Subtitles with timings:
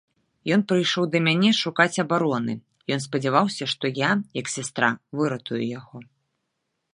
[0.53, 2.55] Ён прыйшоў да мяне шукаць абароны,
[2.95, 4.09] ён спадзяваўся, што я,
[4.41, 4.89] як сястра,
[5.21, 5.97] выратую яго.